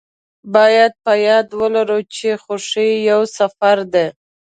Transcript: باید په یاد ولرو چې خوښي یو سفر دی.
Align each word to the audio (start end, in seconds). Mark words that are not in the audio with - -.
باید 0.55 0.91
په 1.03 1.13
یاد 1.27 1.47
ولرو 1.59 1.99
چې 2.15 2.27
خوښي 2.43 2.89
یو 3.11 3.19
سفر 3.37 3.77
دی. 3.93 4.07